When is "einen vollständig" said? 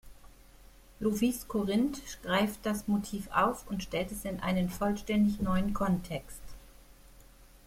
4.39-5.39